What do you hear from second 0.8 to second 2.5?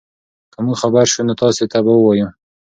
خبر شو نو تاسي ته به ووایو.